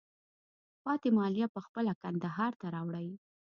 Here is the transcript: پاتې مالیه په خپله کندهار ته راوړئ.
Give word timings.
پاتې 0.83 1.09
مالیه 1.17 1.47
په 1.55 1.59
خپله 1.65 1.91
کندهار 2.01 2.51
ته 2.59 2.67
راوړئ. 2.75 3.09